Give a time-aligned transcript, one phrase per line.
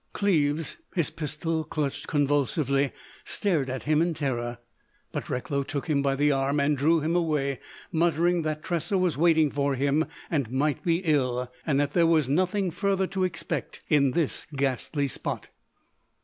[0.13, 2.91] Cleves, his pistol clutched convulsively,
[3.23, 4.57] stared at him in terror.
[5.11, 7.59] But Recklow took him by the arm and drew him away,
[7.91, 12.27] muttering that Tressa was waiting for him, and might be ill, and that there was
[12.27, 15.49] nothing further to expect in this ghastly spot.